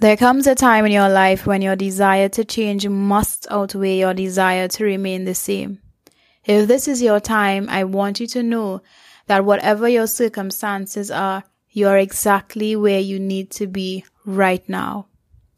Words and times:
There 0.00 0.16
comes 0.16 0.46
a 0.46 0.54
time 0.54 0.86
in 0.86 0.92
your 0.92 1.10
life 1.10 1.46
when 1.46 1.60
your 1.60 1.76
desire 1.76 2.30
to 2.30 2.42
change 2.42 2.88
must 2.88 3.46
outweigh 3.50 3.98
your 3.98 4.14
desire 4.14 4.66
to 4.66 4.84
remain 4.84 5.26
the 5.26 5.34
same. 5.34 5.78
If 6.42 6.68
this 6.68 6.88
is 6.88 7.02
your 7.02 7.20
time, 7.20 7.68
I 7.68 7.84
want 7.84 8.18
you 8.18 8.26
to 8.28 8.42
know 8.42 8.80
that 9.26 9.44
whatever 9.44 9.90
your 9.90 10.06
circumstances 10.06 11.10
are, 11.10 11.44
you 11.68 11.86
are 11.86 11.98
exactly 11.98 12.74
where 12.76 12.98
you 12.98 13.20
need 13.20 13.50
to 13.50 13.66
be 13.66 14.06
right 14.24 14.66
now. 14.70 15.08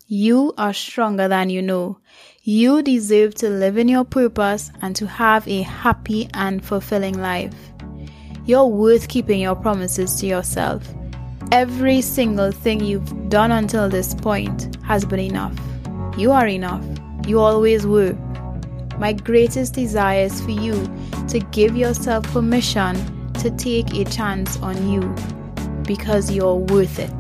You 0.08 0.54
are 0.58 0.74
stronger 0.74 1.28
than 1.28 1.48
you 1.48 1.62
know. 1.62 1.98
You 2.42 2.82
deserve 2.82 3.36
to 3.36 3.48
live 3.48 3.78
in 3.78 3.86
your 3.86 4.04
purpose 4.04 4.72
and 4.82 4.96
to 4.96 5.06
have 5.06 5.46
a 5.46 5.62
happy 5.62 6.28
and 6.34 6.64
fulfilling 6.64 7.16
life. 7.16 7.54
You're 8.44 8.66
worth 8.66 9.06
keeping 9.06 9.38
your 9.38 9.54
promises 9.54 10.16
to 10.16 10.26
yourself. 10.26 10.82
Every 11.52 12.00
single 12.00 12.50
thing 12.50 12.82
you've 12.82 13.28
done 13.28 13.52
until 13.52 13.90
this 13.90 14.14
point 14.14 14.74
has 14.84 15.04
been 15.04 15.18
enough. 15.18 15.52
You 16.16 16.32
are 16.32 16.46
enough. 16.46 16.82
You 17.26 17.40
always 17.40 17.86
were. 17.86 18.14
My 18.96 19.12
greatest 19.12 19.74
desire 19.74 20.24
is 20.24 20.40
for 20.40 20.52
you 20.52 20.72
to 21.28 21.40
give 21.50 21.76
yourself 21.76 22.24
permission 22.32 22.96
to 23.34 23.50
take 23.50 23.92
a 23.92 24.06
chance 24.06 24.58
on 24.60 24.90
you 24.90 25.02
because 25.82 26.30
you're 26.30 26.54
worth 26.54 26.98
it. 26.98 27.12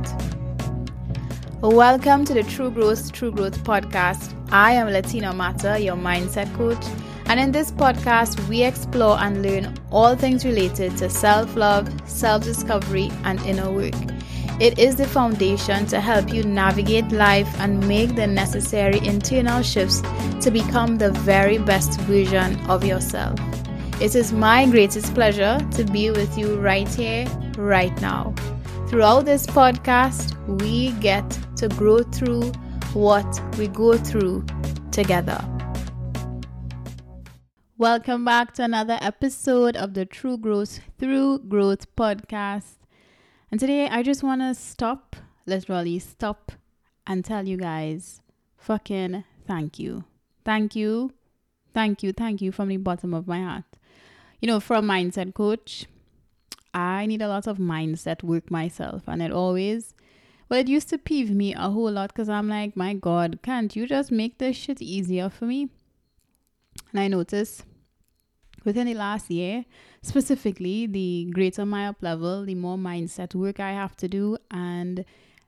Welcome 1.60 2.24
to 2.24 2.32
the 2.32 2.42
True 2.42 2.70
Growth, 2.70 3.12
True 3.12 3.32
Growth 3.32 3.62
podcast. 3.64 4.34
I 4.50 4.72
am 4.72 4.88
Latina 4.88 5.34
Mata, 5.34 5.78
your 5.78 5.96
mindset 5.96 6.50
coach 6.56 6.82
and 7.26 7.40
in 7.40 7.52
this 7.52 7.70
podcast, 7.70 8.48
we 8.48 8.62
explore 8.62 9.18
and 9.18 9.42
learn 9.42 9.74
all 9.90 10.16
things 10.16 10.44
related 10.44 10.96
to 10.98 11.08
self 11.08 11.56
love, 11.56 11.88
self 12.08 12.44
discovery, 12.44 13.10
and 13.24 13.40
inner 13.40 13.70
work. 13.70 13.94
It 14.60 14.78
is 14.78 14.96
the 14.96 15.06
foundation 15.06 15.86
to 15.86 16.00
help 16.00 16.32
you 16.32 16.44
navigate 16.44 17.10
life 17.10 17.48
and 17.58 17.86
make 17.88 18.14
the 18.14 18.26
necessary 18.26 18.98
internal 19.04 19.62
shifts 19.62 20.02
to 20.40 20.50
become 20.50 20.98
the 20.98 21.10
very 21.10 21.58
best 21.58 21.98
version 22.02 22.58
of 22.70 22.84
yourself. 22.84 23.38
It 24.00 24.14
is 24.14 24.32
my 24.32 24.66
greatest 24.66 25.14
pleasure 25.14 25.58
to 25.72 25.84
be 25.84 26.10
with 26.10 26.36
you 26.36 26.60
right 26.60 26.88
here, 26.88 27.26
right 27.56 27.98
now. 28.00 28.34
Throughout 28.88 29.24
this 29.24 29.46
podcast, 29.46 30.36
we 30.60 30.92
get 31.00 31.28
to 31.56 31.68
grow 31.68 32.02
through 32.02 32.52
what 32.92 33.40
we 33.58 33.68
go 33.68 33.96
through 33.96 34.44
together. 34.90 35.42
Welcome 37.78 38.26
back 38.26 38.52
to 38.54 38.64
another 38.64 38.98
episode 39.00 39.76
of 39.76 39.94
the 39.94 40.04
True 40.04 40.36
Growth 40.36 40.80
Through 40.98 41.38
Growth 41.48 41.96
podcast. 41.96 42.74
And 43.50 43.58
today 43.58 43.88
I 43.88 44.02
just 44.02 44.22
want 44.22 44.42
to 44.42 44.54
stop, 44.54 45.16
literally 45.46 45.98
stop, 45.98 46.52
and 47.06 47.24
tell 47.24 47.48
you 47.48 47.56
guys 47.56 48.20
fucking 48.58 49.24
thank 49.46 49.78
you. 49.78 50.04
Thank 50.44 50.76
you. 50.76 51.14
Thank 51.72 52.02
you. 52.02 52.12
Thank 52.12 52.42
you 52.42 52.52
from 52.52 52.68
the 52.68 52.76
bottom 52.76 53.14
of 53.14 53.26
my 53.26 53.40
heart. 53.40 53.64
You 54.42 54.48
know, 54.48 54.60
from 54.60 54.86
mindset 54.86 55.32
coach, 55.32 55.86
I 56.74 57.06
need 57.06 57.22
a 57.22 57.28
lot 57.28 57.46
of 57.46 57.56
mindset 57.56 58.22
work 58.22 58.50
myself. 58.50 59.04
And 59.06 59.22
it 59.22 59.32
always, 59.32 59.94
well, 60.50 60.60
it 60.60 60.68
used 60.68 60.90
to 60.90 60.98
peeve 60.98 61.30
me 61.30 61.54
a 61.54 61.70
whole 61.70 61.90
lot 61.90 62.12
because 62.12 62.28
I'm 62.28 62.50
like, 62.50 62.76
my 62.76 62.92
God, 62.92 63.38
can't 63.42 63.74
you 63.74 63.86
just 63.86 64.12
make 64.12 64.36
this 64.36 64.56
shit 64.56 64.82
easier 64.82 65.30
for 65.30 65.46
me? 65.46 65.70
And 66.92 67.00
I 67.00 67.08
noticed 67.08 67.64
within 68.64 68.86
the 68.86 68.94
last 68.94 69.30
year, 69.30 69.64
specifically, 70.02 70.86
the 70.86 71.30
greater 71.32 71.64
my 71.64 71.88
up 71.88 72.02
level, 72.02 72.44
the 72.44 72.54
more 72.54 72.76
mindset 72.76 73.34
work 73.34 73.60
I 73.60 73.72
have 73.72 73.96
to 73.98 74.08
do. 74.08 74.36
And 74.50 75.04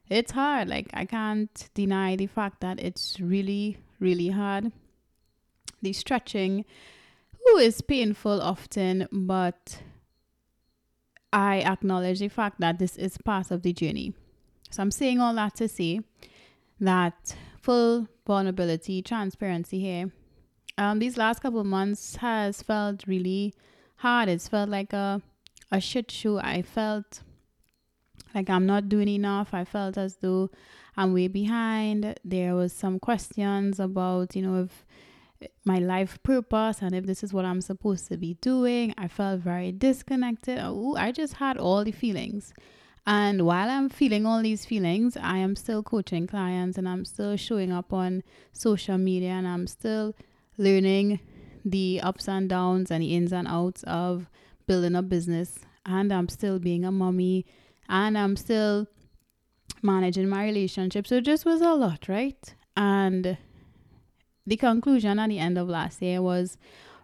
it's 0.08 0.32
hard. 0.32 0.68
Like, 0.68 0.90
I 0.94 1.04
can't 1.04 1.68
deny 1.74 2.16
the 2.16 2.26
fact 2.26 2.60
that 2.60 2.80
it's 2.80 3.20
really, 3.20 3.78
really 4.00 4.28
hard. 4.28 4.72
The 5.82 5.92
stretching 5.92 6.64
ooh, 7.48 7.58
is 7.58 7.82
painful 7.82 8.40
often, 8.40 9.06
but 9.12 9.82
I 11.32 11.60
acknowledge 11.60 12.20
the 12.20 12.28
fact 12.28 12.60
that 12.60 12.78
this 12.78 12.96
is 12.96 13.18
part 13.18 13.50
of 13.50 13.62
the 13.62 13.72
journey. 13.72 14.14
So 14.70 14.82
I'm 14.82 14.90
saying 14.90 15.20
all 15.20 15.34
that 15.34 15.56
to 15.56 15.68
say 15.68 16.00
that 16.80 17.36
full 17.60 18.08
vulnerability, 18.26 19.02
transparency 19.02 19.78
here 19.80 20.10
um, 20.78 20.98
these 20.98 21.16
last 21.16 21.40
couple 21.40 21.60
of 21.60 21.66
months 21.66 22.16
has 22.16 22.62
felt 22.62 23.06
really 23.06 23.54
hard. 23.96 24.28
It's 24.28 24.48
felt 24.48 24.68
like 24.68 24.92
a 24.92 25.22
a 25.70 25.80
shit 25.80 26.10
show. 26.10 26.38
I 26.38 26.62
felt 26.62 27.20
like 28.34 28.50
I'm 28.50 28.66
not 28.66 28.88
doing 28.88 29.08
enough. 29.08 29.54
I 29.54 29.64
felt 29.64 29.96
as 29.96 30.16
though 30.16 30.50
I'm 30.96 31.12
way 31.12 31.28
behind. 31.28 32.18
There 32.24 32.54
was 32.54 32.72
some 32.72 32.98
questions 32.98 33.80
about, 33.80 34.36
you 34.36 34.42
know, 34.42 34.62
if 34.62 34.86
my 35.64 35.78
life 35.78 36.22
purpose 36.22 36.80
and 36.80 36.94
if 36.94 37.06
this 37.06 37.22
is 37.22 37.32
what 37.32 37.44
I'm 37.44 37.60
supposed 37.60 38.08
to 38.08 38.16
be 38.16 38.34
doing. 38.34 38.94
I 38.96 39.08
felt 39.08 39.40
very 39.40 39.72
disconnected. 39.72 40.58
I 40.58 41.12
just 41.12 41.34
had 41.34 41.58
all 41.58 41.84
the 41.84 41.92
feelings. 41.92 42.52
And 43.06 43.44
while 43.44 43.68
I'm 43.68 43.90
feeling 43.90 44.24
all 44.24 44.42
these 44.42 44.64
feelings, 44.64 45.16
I 45.16 45.38
am 45.38 45.56
still 45.56 45.82
coaching 45.82 46.26
clients 46.26 46.78
and 46.78 46.88
I'm 46.88 47.04
still 47.04 47.36
showing 47.36 47.70
up 47.70 47.92
on 47.92 48.22
social 48.52 48.96
media 48.96 49.30
and 49.30 49.46
I'm 49.46 49.66
still 49.66 50.14
learning 50.56 51.20
the 51.64 52.00
ups 52.02 52.28
and 52.28 52.48
downs 52.48 52.90
and 52.90 53.02
the 53.02 53.14
ins 53.14 53.32
and 53.32 53.48
outs 53.48 53.82
of 53.84 54.28
building 54.66 54.94
a 54.94 55.02
business. 55.02 55.60
And 55.86 56.12
I'm 56.12 56.28
still 56.28 56.58
being 56.58 56.84
a 56.84 56.92
mommy 56.92 57.46
and 57.88 58.16
I'm 58.16 58.36
still 58.36 58.86
managing 59.82 60.28
my 60.28 60.44
relationship. 60.44 61.06
So 61.06 61.16
it 61.16 61.24
just 61.24 61.44
was 61.44 61.60
a 61.60 61.74
lot, 61.74 62.08
right? 62.08 62.54
And 62.76 63.36
the 64.46 64.56
conclusion 64.56 65.18
at 65.18 65.28
the 65.28 65.38
end 65.38 65.58
of 65.58 65.68
last 65.68 66.02
year 66.02 66.20
was 66.22 66.56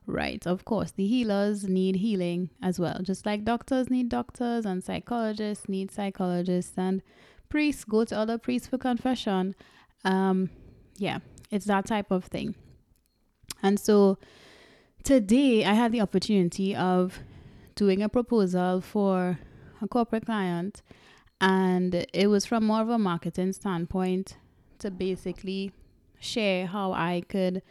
right, 0.06 0.46
of 0.46 0.64
course, 0.64 0.90
the 0.92 1.06
healers 1.06 1.68
need 1.68 1.96
healing 1.96 2.50
as 2.62 2.78
well. 2.80 2.98
Just 3.02 3.26
like 3.26 3.44
doctors 3.44 3.90
need 3.90 4.08
doctors 4.08 4.64
and 4.66 4.82
psychologists 4.82 5.68
need 5.68 5.90
psychologists 5.90 6.72
and 6.76 7.02
priests 7.48 7.84
go 7.84 8.04
to 8.04 8.16
other 8.16 8.38
priests 8.38 8.68
for 8.68 8.78
confession. 8.78 9.54
Um, 10.04 10.50
yeah, 10.96 11.18
it's 11.50 11.66
that 11.66 11.86
type 11.86 12.10
of 12.10 12.24
thing. 12.24 12.54
And 13.62 13.78
so 13.78 14.18
today 15.02 15.64
I 15.64 15.74
had 15.74 15.92
the 15.92 16.00
opportunity 16.00 16.74
of 16.74 17.20
doing 17.74 18.02
a 18.02 18.08
proposal 18.08 18.80
for 18.80 19.38
a 19.80 19.88
corporate 19.88 20.26
client 20.26 20.82
and 21.40 22.06
it 22.12 22.26
was 22.26 22.44
from 22.44 22.66
more 22.66 22.82
of 22.82 22.90
a 22.90 22.98
marketing 22.98 23.52
standpoint 23.52 24.36
to 24.78 24.90
basically 24.90 25.72
share 26.18 26.66
how 26.66 26.92
I 26.92 27.22
could, 27.28 27.62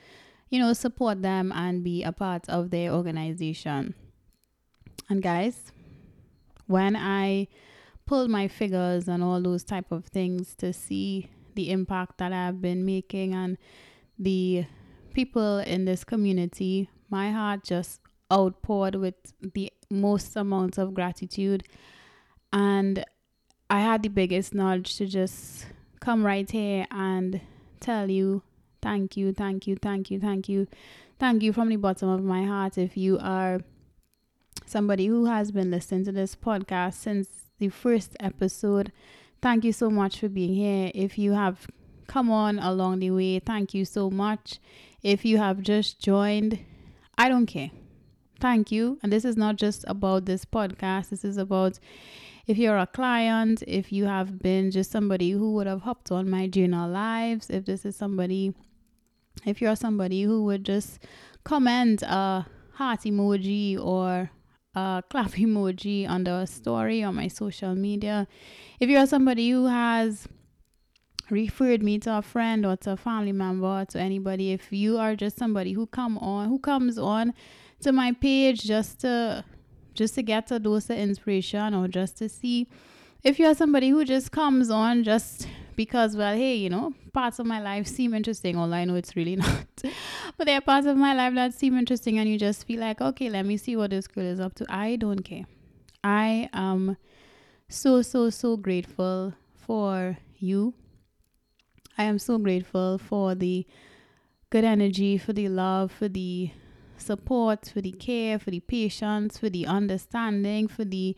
you 0.49 0.59
know, 0.59 0.73
support 0.73 1.21
them 1.21 1.51
and 1.51 1.83
be 1.83 2.03
a 2.03 2.11
part 2.11 2.49
of 2.49 2.71
their 2.71 2.91
organization. 2.91 3.93
And 5.07 5.21
guys, 5.21 5.71
when 6.65 6.95
I 6.95 7.47
pulled 8.07 8.31
my 8.31 8.47
figures 8.47 9.07
and 9.07 9.23
all 9.23 9.41
those 9.41 9.63
type 9.63 9.91
of 9.91 10.05
things 10.05 10.55
to 10.55 10.73
see 10.73 11.29
the 11.53 11.69
impact 11.69 12.17
that 12.17 12.33
I've 12.33 12.61
been 12.61 12.85
making 12.85 13.35
and 13.35 13.57
the 14.17 14.65
people 15.13 15.59
in 15.59 15.85
this 15.85 16.03
community, 16.03 16.89
my 17.09 17.31
heart 17.31 17.63
just 17.63 18.01
outpoured 18.31 18.95
with 18.95 19.15
the 19.53 19.71
most 19.89 20.35
amount 20.35 20.77
of 20.77 20.93
gratitude. 20.93 21.63
And 22.53 23.03
I 23.69 23.81
had 23.81 24.03
the 24.03 24.09
biggest 24.09 24.53
nudge 24.53 24.95
to 24.97 25.05
just 25.05 25.65
come 25.99 26.25
right 26.25 26.49
here 26.49 26.85
and 26.91 27.41
tell 27.79 28.09
you 28.09 28.41
thank 28.81 29.17
you, 29.17 29.33
thank 29.33 29.67
you, 29.67 29.75
thank 29.75 30.09
you, 30.09 30.19
thank 30.19 30.49
you, 30.49 30.67
thank 31.19 31.43
you 31.43 31.53
from 31.53 31.69
the 31.69 31.75
bottom 31.75 32.09
of 32.09 32.23
my 32.23 32.43
heart. 32.43 32.77
If 32.77 32.95
you 32.97 33.19
are 33.19 33.61
somebody 34.65 35.07
who 35.07 35.25
has 35.25 35.51
been 35.51 35.71
listening 35.71 36.05
to 36.05 36.11
this 36.11 36.35
podcast 36.35 36.93
since 36.95 37.27
the 37.59 37.69
first 37.69 38.15
episode, 38.19 38.91
thank 39.41 39.63
you 39.63 39.73
so 39.73 39.89
much 39.89 40.19
for 40.19 40.29
being 40.29 40.53
here. 40.53 40.91
If 40.95 41.17
you 41.17 41.33
have 41.33 41.67
come 42.09 42.31
on 42.31 42.57
along 42.59 42.99
the 42.99 43.11
way, 43.11 43.39
thank 43.39 43.73
you 43.73 43.85
so 43.85 44.09
much. 44.09 44.59
If 45.03 45.23
you 45.23 45.37
have 45.37 45.61
just 45.61 46.01
joined, 46.01 46.59
I 47.17 47.29
don't 47.29 47.45
care. 47.45 47.71
Thank 48.41 48.71
you. 48.71 48.97
And 49.03 49.13
this 49.13 49.23
is 49.23 49.37
not 49.37 49.57
just 49.57 49.85
about 49.87 50.25
this 50.25 50.43
podcast, 50.43 51.09
this 51.09 51.23
is 51.23 51.37
about 51.37 51.79
if 52.47 52.57
you're 52.57 52.79
a 52.79 52.87
client, 52.87 53.63
if 53.67 53.91
you 53.91 54.05
have 54.05 54.41
been 54.41 54.71
just 54.71 54.89
somebody 54.89 55.31
who 55.31 55.53
would 55.53 55.67
have 55.67 55.81
hopped 55.81 56.11
on 56.11 56.27
my 56.29 56.47
journal 56.47 56.89
lives, 56.89 57.51
if 57.51 57.65
this 57.65 57.85
is 57.85 57.95
somebody, 57.95 58.55
if 59.45 59.61
you're 59.61 59.75
somebody 59.75 60.23
who 60.23 60.43
would 60.45 60.63
just 60.63 60.99
comment 61.43 62.01
a 62.01 62.47
heart 62.73 63.01
emoji 63.01 63.79
or 63.79 64.31
a 64.73 65.03
clap 65.11 65.31
emoji 65.45 66.09
under 66.09 66.39
a 66.39 66.47
story 66.47 67.03
on 67.03 67.13
my 67.13 67.27
social 67.27 67.75
media, 67.75 68.27
if 68.79 68.89
you're 68.89 69.05
somebody 69.05 69.51
who 69.51 69.67
has 69.67 70.27
referred 71.31 71.81
me 71.83 71.99
to 71.99 72.17
a 72.17 72.21
friend 72.21 72.65
or 72.65 72.75
to 72.77 72.91
a 72.91 72.97
family 72.97 73.31
member 73.31 73.67
or 73.67 73.85
to 73.85 73.99
anybody 73.99 74.51
if 74.51 74.71
you 74.71 74.97
are 74.97 75.15
just 75.15 75.37
somebody 75.37 75.73
who 75.73 75.85
come 75.87 76.17
on 76.17 76.47
who 76.47 76.59
comes 76.59 76.97
on 76.97 77.33
to 77.79 77.91
my 77.91 78.11
page 78.11 78.61
just 78.63 78.99
to 78.99 79.43
just 79.93 80.15
to 80.15 80.23
get 80.23 80.51
a 80.51 80.59
dose 80.59 80.89
of 80.89 80.97
inspiration 80.97 81.73
or 81.73 81.87
just 81.87 82.17
to 82.17 82.29
see 82.29 82.67
if 83.23 83.37
you're 83.37 83.55
somebody 83.55 83.89
who 83.89 84.05
just 84.05 84.31
comes 84.31 84.69
on 84.69 85.03
just 85.03 85.47
because, 85.75 86.15
well, 86.15 86.35
hey, 86.35 86.55
you 86.55 86.69
know, 86.69 86.93
parts 87.13 87.39
of 87.39 87.45
my 87.45 87.61
life 87.61 87.87
seem 87.87 88.13
interesting, 88.13 88.57
although 88.57 88.75
I 88.75 88.85
know 88.85 88.95
it's 88.95 89.15
really 89.15 89.35
not. 89.45 89.65
but 90.37 90.45
there 90.45 90.57
are 90.57 90.61
parts 90.61 90.87
of 90.87 90.97
my 90.97 91.13
life 91.13 91.33
that 91.35 91.53
seem 91.53 91.77
interesting, 91.77 92.19
and 92.19 92.29
you 92.29 92.37
just 92.37 92.65
feel 92.65 92.79
like, 92.79 93.01
okay, 93.01 93.29
let 93.29 93.45
me 93.45 93.57
see 93.57 93.75
what 93.75 93.91
this 93.91 94.07
girl 94.07 94.25
is 94.25 94.39
up 94.39 94.55
to. 94.55 94.65
I 94.69 94.95
don't 94.95 95.21
care. 95.21 95.45
I 96.03 96.49
am 96.53 96.97
so, 97.67 98.01
so, 98.01 98.29
so 98.29 98.57
grateful 98.57 99.33
for 99.55 100.17
you. 100.37 100.73
I 101.99 102.03
am 102.03 102.17
so 102.17 102.37
grateful 102.37 102.97
for 102.97 103.35
the 103.35 103.67
good 104.49 104.63
energy, 104.63 105.17
for 105.17 105.33
the 105.33 105.49
love, 105.49 105.91
for 105.91 106.07
the 106.07 106.49
support, 106.97 107.69
for 107.73 107.81
the 107.81 107.91
care, 107.91 108.39
for 108.39 108.51
the 108.51 108.61
patience, 108.61 109.37
for 109.37 109.49
the 109.49 109.65
understanding, 109.65 110.69
for 110.69 110.85
the 110.85 111.17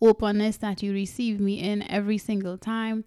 openness 0.00 0.56
that 0.56 0.82
you 0.82 0.94
receive 0.94 1.40
me 1.40 1.60
in 1.60 1.82
every 1.90 2.16
single 2.16 2.56
time. 2.56 3.04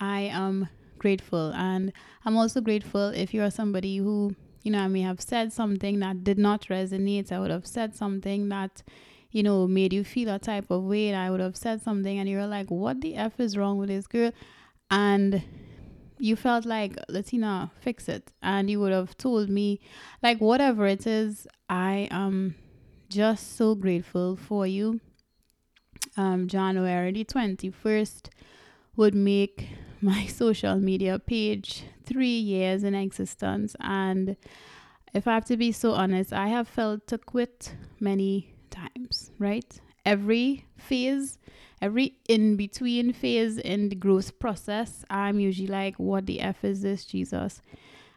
I 0.00 0.20
am 0.20 0.68
grateful. 0.98 1.52
And 1.56 1.92
I'm 2.24 2.36
also 2.36 2.60
grateful 2.60 3.08
if 3.08 3.34
you're 3.34 3.50
somebody 3.50 3.96
who, 3.96 4.36
you 4.62 4.70
know, 4.70 4.78
I 4.78 4.86
may 4.86 5.00
have 5.00 5.20
said 5.20 5.52
something 5.52 5.98
that 5.98 6.22
did 6.22 6.38
not 6.38 6.68
resonate. 6.68 7.32
I 7.32 7.40
would 7.40 7.50
have 7.50 7.66
said 7.66 7.96
something 7.96 8.48
that, 8.50 8.84
you 9.32 9.42
know, 9.42 9.66
made 9.66 9.92
you 9.92 10.04
feel 10.04 10.32
a 10.32 10.38
type 10.38 10.70
of 10.70 10.84
way. 10.84 11.12
I 11.12 11.30
would 11.30 11.40
have 11.40 11.56
said 11.56 11.82
something 11.82 12.20
and 12.20 12.28
you're 12.28 12.46
like, 12.46 12.70
what 12.70 13.00
the 13.00 13.16
F 13.16 13.40
is 13.40 13.56
wrong 13.56 13.76
with 13.76 13.88
this 13.88 14.06
girl? 14.06 14.30
And 14.88 15.42
you 16.20 16.36
felt 16.36 16.64
like 16.66 16.96
Latina, 17.08 17.70
fix 17.80 18.08
it. 18.08 18.30
And 18.42 18.70
you 18.70 18.78
would 18.80 18.92
have 18.92 19.16
told 19.16 19.48
me, 19.48 19.80
like, 20.22 20.40
whatever 20.40 20.86
it 20.86 21.06
is, 21.06 21.48
I 21.68 22.08
am 22.10 22.54
just 23.08 23.56
so 23.56 23.74
grateful 23.74 24.36
for 24.36 24.66
you. 24.66 25.00
Um, 26.16 26.48
January 26.48 27.12
the 27.12 27.24
21st 27.24 28.28
would 28.96 29.14
make 29.14 29.68
my 30.00 30.26
social 30.42 30.76
media 30.76 31.18
page 31.18 31.84
three 32.04 32.38
years 32.38 32.84
in 32.84 32.94
existence. 32.94 33.74
And 33.80 34.36
if 35.14 35.26
I 35.26 35.34
have 35.34 35.44
to 35.46 35.56
be 35.56 35.72
so 35.72 35.92
honest, 35.92 36.32
I 36.32 36.48
have 36.48 36.68
felt 36.68 37.06
to 37.08 37.18
quit 37.18 37.74
many 37.98 38.54
times, 38.70 39.30
right? 39.38 39.80
Every 40.10 40.66
phase 40.76 41.38
every 41.80 42.14
in 42.28 42.56
between 42.56 43.12
phase 43.12 43.58
in 43.58 43.88
the 43.88 43.96
growth 43.96 44.38
process, 44.38 45.04
I'm 45.08 45.40
usually 45.40 45.68
like, 45.68 45.96
what 45.96 46.26
the 46.26 46.40
F 46.40 46.64
is 46.64 46.82
this, 46.82 47.04
Jesus? 47.04 47.62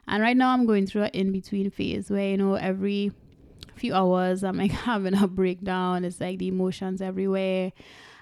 And 0.07 0.21
right 0.21 0.35
now 0.35 0.49
I'm 0.49 0.65
going 0.65 0.85
through 0.85 1.03
an 1.03 1.11
in 1.11 1.31
between 1.31 1.69
phase 1.69 2.09
where, 2.09 2.31
you 2.31 2.37
know, 2.37 2.55
every 2.55 3.11
few 3.75 3.93
hours 3.93 4.43
I'm 4.43 4.57
like 4.57 4.71
having 4.89 5.15
a 5.15 5.27
breakdown. 5.27 6.03
It's 6.03 6.19
like 6.19 6.39
the 6.39 6.49
emotions 6.49 7.01
everywhere. 7.01 7.71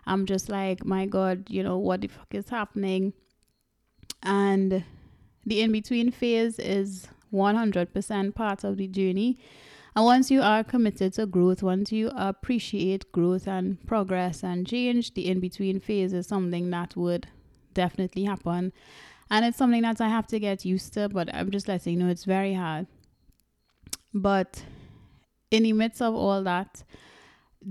I'm 0.06 0.26
just 0.26 0.50
like, 0.50 0.86
my 0.86 1.06
God, 1.06 1.50
you 1.50 1.64
know, 1.64 1.78
what 1.78 2.02
the 2.02 2.08
fuck 2.08 2.28
is 2.32 2.50
happening? 2.50 3.14
And 4.24 4.84
the 5.46 5.62
in 5.62 5.72
between 5.72 6.12
phase 6.12 6.60
is 6.60 7.08
100% 7.34 8.36
part 8.36 8.64
of 8.64 8.78
the 8.78 8.88
journey. 8.88 9.40
And 9.96 10.06
once 10.06 10.32
you 10.32 10.42
are 10.42 10.64
committed 10.64 11.14
to 11.14 11.26
growth, 11.26 11.62
once 11.62 11.92
you 11.92 12.12
appreciate 12.16 13.12
growth 13.12 13.48
and 13.48 13.86
progress 13.86 14.44
and 14.44 14.66
change, 14.66 15.14
the 15.14 15.28
in 15.28 15.40
between 15.40 15.80
phase 15.80 16.14
is 16.14 16.28
something 16.28 16.70
that 16.70 16.96
would 16.96 17.28
definitely 17.74 18.24
happen. 18.24 18.72
And 19.30 19.46
it's 19.46 19.58
something 19.58 19.82
that 19.82 20.00
I 20.00 20.08
have 20.08 20.28
to 20.28 20.40
get 20.40 20.66
used 20.66 20.94
to, 20.94 21.10
but 21.10 21.34
I'm 21.34 21.52
just 21.52 21.68
letting 21.68 21.94
you 21.94 22.00
know 22.00 22.10
it's 22.10 22.26
very 22.26 22.54
hard. 22.54 22.88
But 24.14 24.64
in 25.52 25.64
the 25.64 25.74
midst 25.74 26.02
of 26.02 26.16
all 26.16 26.44
that, 26.44 26.84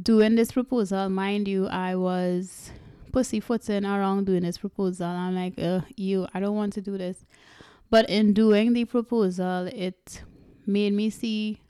doing 0.02 0.37
this 0.37 0.52
proposal, 0.52 1.08
mind 1.08 1.49
you, 1.49 1.66
I 1.69 1.96
was 1.96 2.70
pussyfooting 3.12 3.84
around 3.84 4.26
doing 4.26 4.43
this 4.43 4.58
proposal. 4.58 5.06
I'm 5.06 5.34
like, 5.34 5.58
uh, 5.58 5.81
you, 5.96 6.26
I 6.34 6.40
don't 6.40 6.56
want 6.56 6.75
to 6.75 6.81
do 6.81 6.96
this. 6.96 7.25
But 7.88 8.08
in 8.08 8.34
doing 8.34 8.73
the 8.73 8.84
proposal, 8.84 9.66
it 9.66 10.23
made 10.66 10.93
me 10.93 11.11
see 11.11 11.61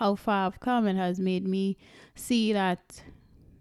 how 0.00 0.14
far 0.14 0.46
I've 0.46 0.60
come 0.60 0.86
and 0.86 0.98
has 0.98 1.20
made 1.20 1.46
me 1.46 1.76
see 2.14 2.54
that 2.54 3.02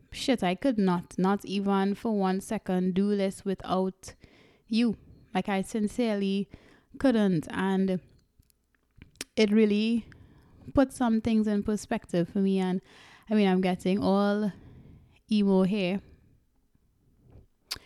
shit, 0.10 0.42
I 0.42 0.56
could 0.56 0.78
not, 0.78 1.16
not 1.18 1.44
even 1.44 1.96
for 1.96 2.18
one 2.18 2.40
second, 2.40 2.94
do 2.94 3.18
this 3.18 3.44
without 3.44 4.14
you. 4.70 4.96
Like, 5.36 5.50
I 5.50 5.62
sincerely 5.62 6.48
couldn't. 6.98 7.46
And 7.52 8.00
it 9.36 9.52
really 9.52 10.06
put 10.74 10.94
some 10.94 11.20
things 11.20 11.46
in 11.46 11.62
perspective 11.62 12.30
for 12.30 12.40
me. 12.40 12.60
And 12.60 12.80
I 13.30 13.34
mean, 13.34 13.50
I'm 13.50 13.60
getting 13.60 14.02
all 14.02 14.54
emo 15.30 15.64
here. 15.64 16.00
So 17.74 17.80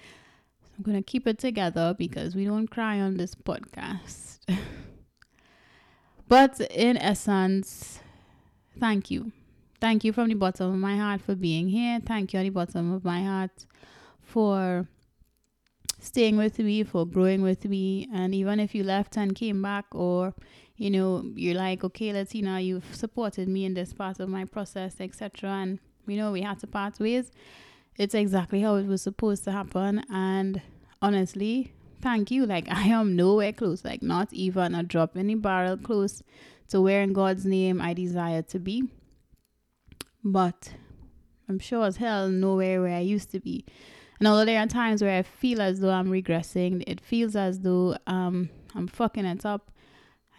I'm 0.78 0.84
going 0.84 0.98
to 0.98 1.04
keep 1.04 1.26
it 1.26 1.40
together 1.40 1.96
because 1.98 2.36
we 2.36 2.46
don't 2.46 2.68
cry 2.68 3.00
on 3.00 3.18
this 3.18 3.34
podcast. 3.34 4.42
but 6.28 6.62
in 6.70 6.98
essence, 6.98 8.00
thank 8.80 9.12
you. 9.12 9.31
Thank 9.80 10.04
you 10.04 10.14
from 10.14 10.30
the 10.30 10.36
bottom 10.36 10.74
of 10.74 10.80
my 10.80 10.98
heart 10.98 11.22
for 11.22 11.36
being 11.36 11.68
here. 11.68 12.00
Thank 12.06 12.34
you 12.34 12.40
at 12.40 12.44
the 12.44 12.50
bottom 12.50 12.94
of 12.94 13.04
my 13.04 13.24
heart 13.24 13.66
for 14.22 14.88
staying 16.00 16.38
with 16.38 16.60
me, 16.60 16.84
for 16.84 17.06
growing 17.06 17.42
with 17.42 17.66
me. 17.66 18.08
And 18.14 18.34
even 18.34 18.60
if 18.60 18.74
you 18.74 18.84
left 18.84 19.18
and 19.18 19.36
came 19.36 19.62
back, 19.62 19.86
or 19.92 20.34
you 20.78 20.90
know, 20.90 21.24
you're 21.36 21.56
like, 21.56 21.84
okay, 21.84 22.14
Latina, 22.14 22.60
you've 22.60 22.96
supported 22.96 23.48
me 23.48 23.66
in 23.66 23.74
this 23.74 23.94
part 23.94 24.20
of 24.20 24.30
my 24.30 24.46
process, 24.46 24.96
etc. 25.00 25.50
And 25.50 25.80
you 26.08 26.18
know, 26.18 26.31
we 26.31 26.42
had 26.42 26.60
to 26.60 26.68
part 26.68 27.00
ways. 27.00 27.31
It's 27.98 28.16
exactly 28.16 28.62
how 28.62 28.76
it 28.76 28.88
was 28.88 29.02
supposed 29.02 29.44
to 29.46 29.52
happen. 29.52 30.04
And 30.10 30.62
honestly, 31.02 31.74
thank 32.04 32.30
you. 32.30 32.46
Like 32.46 32.68
I 32.70 32.88
am 32.90 33.16
nowhere 33.16 33.54
close, 33.54 33.84
like 33.84 34.04
not 34.04 34.32
even 34.34 34.76
a 34.76 34.84
drop 34.84 35.16
in 35.16 35.28
the 35.28 35.36
barrel 35.36 35.78
close 35.78 36.22
to 36.70 36.82
where 36.82 37.02
in 37.02 37.14
God's 37.14 37.46
name 37.46 37.82
I 37.82 37.94
desire 37.94 38.42
to 38.44 38.60
be. 38.60 38.84
But 40.24 40.74
I'm 41.50 41.60
sure 41.60 41.86
as 41.86 41.98
hell 41.98 42.30
nowhere 42.30 42.82
where 42.82 42.96
I 42.96 43.00
used 43.00 43.32
to 43.32 43.40
be. 43.40 43.66
And 44.20 44.28
although 44.28 44.46
there 44.46 44.60
are 44.60 44.68
times 44.68 45.02
where 45.02 45.18
I 45.18 45.24
feel 45.24 45.62
as 45.62 45.80
though 45.80 45.92
I'm 45.92 46.08
regressing, 46.08 46.84
it 46.88 47.02
feels 47.02 47.36
as 47.36 47.60
though 47.60 47.98
um, 48.08 48.50
I'm 48.76 48.88
fucking 48.88 49.26
it 49.26 49.46
up. 49.46 49.72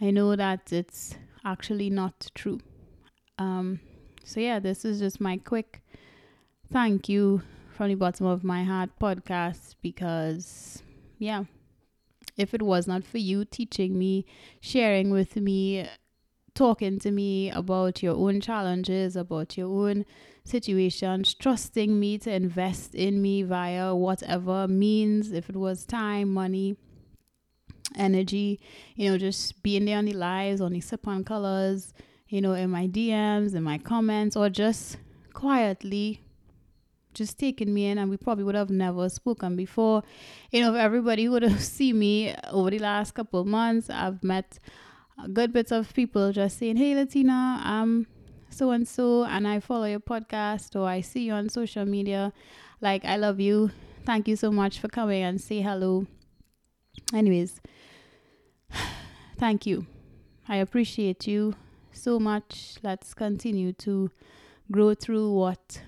I 0.00 0.10
know 0.10 0.36
that 0.36 0.72
it's 0.72 1.16
actually 1.44 1.90
not 1.90 2.30
true. 2.34 2.60
Um, 3.38 3.80
so, 4.24 4.40
yeah, 4.40 4.58
this 4.58 4.84
is 4.84 5.00
just 5.00 5.20
my 5.20 5.36
quick 5.36 5.82
thank 6.72 7.08
you 7.08 7.42
from 7.76 7.88
the 7.88 7.94
bottom 7.94 8.26
of 8.26 8.42
my 8.42 8.64
heart 8.64 8.90
podcast 8.98 9.74
because, 9.82 10.82
yeah, 11.18 11.44
if 12.36 12.54
it 12.54 12.62
was 12.62 12.86
not 12.86 13.04
for 13.04 13.18
you 13.18 13.44
teaching 13.44 13.98
me, 13.98 14.26
sharing 14.60 15.10
with 15.10 15.36
me, 15.36 15.88
talking 16.54 16.98
to 17.00 17.10
me 17.10 17.50
about 17.50 18.02
your 18.02 18.14
own 18.14 18.40
challenges, 18.40 19.16
about 19.16 19.56
your 19.56 19.68
own 19.68 20.04
situations, 20.44 21.34
trusting 21.34 21.98
me 21.98 22.18
to 22.18 22.32
invest 22.32 22.94
in 22.94 23.20
me 23.22 23.42
via 23.42 23.94
whatever 23.94 24.68
means, 24.68 25.32
if 25.32 25.48
it 25.48 25.56
was 25.56 25.84
time, 25.84 26.32
money, 26.32 26.76
energy, 27.96 28.60
you 28.94 29.10
know, 29.10 29.18
just 29.18 29.62
being 29.62 29.84
there 29.84 29.98
on 29.98 30.04
the 30.04 30.12
lives, 30.12 30.60
on 30.60 30.72
the 30.72 30.80
sip 30.80 31.06
on 31.06 31.24
colors, 31.24 31.92
you 32.28 32.40
know, 32.40 32.52
in 32.52 32.70
my 32.70 32.86
DMs, 32.86 33.54
in 33.54 33.62
my 33.62 33.78
comments, 33.78 34.36
or 34.36 34.48
just 34.48 34.96
quietly 35.32 36.23
just 37.14 37.38
taking 37.38 37.72
me 37.72 37.86
in 37.86 37.98
and 37.98 38.10
we 38.10 38.16
probably 38.16 38.44
would 38.44 38.54
have 38.54 38.70
never 38.70 39.08
spoken 39.08 39.56
before. 39.56 40.02
You 40.50 40.62
know, 40.62 40.74
if 40.74 40.80
everybody 40.80 41.28
would 41.28 41.42
have 41.42 41.60
seen 41.76 41.98
me 41.98 42.34
over 42.50 42.70
the 42.70 42.78
last 42.78 43.12
couple 43.12 43.44
months, 43.44 43.88
I've 43.90 44.22
met 44.22 44.58
good 45.32 45.52
bits 45.52 45.72
of 45.72 45.92
people 45.94 46.32
just 46.32 46.58
saying, 46.58 46.76
Hey 46.76 46.94
Latina, 46.94 47.60
I'm 47.62 48.06
so 48.50 48.70
and 48.70 48.86
so 48.86 49.24
and 49.24 49.48
I 49.48 49.60
follow 49.60 49.86
your 49.86 50.00
podcast 50.00 50.76
or 50.78 50.86
I 50.88 51.00
see 51.00 51.24
you 51.24 51.32
on 51.32 51.48
social 51.48 51.84
media. 51.84 52.32
Like 52.80 53.04
I 53.04 53.16
love 53.16 53.40
you. 53.40 53.70
Thank 54.04 54.28
you 54.28 54.36
so 54.36 54.52
much 54.52 54.78
for 54.78 54.88
coming 54.88 55.22
and 55.22 55.40
say 55.40 55.62
hello. 55.62 56.06
Anyways, 57.12 57.60
thank 59.38 59.66
you. 59.66 59.86
I 60.48 60.56
appreciate 60.56 61.26
you 61.26 61.54
so 61.92 62.18
much. 62.18 62.76
Let's 62.82 63.14
continue 63.14 63.72
to 63.74 64.10
grow 64.70 64.94
through 64.94 65.32
what 65.32 65.80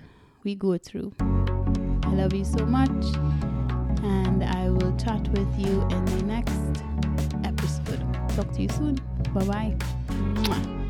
we 0.46 0.54
go 0.54 0.78
through. 0.78 1.12
I 1.18 2.10
love 2.10 2.32
you 2.32 2.44
so 2.44 2.64
much, 2.64 3.04
and 4.04 4.44
I 4.44 4.70
will 4.70 4.96
chat 4.96 5.26
with 5.30 5.58
you 5.58 5.82
in 5.90 6.04
the 6.04 6.22
next 6.22 6.84
episode. 7.44 8.00
Talk 8.36 8.52
to 8.52 8.62
you 8.62 8.68
soon. 8.68 8.94
Bye 9.34 9.76
bye. 9.76 10.86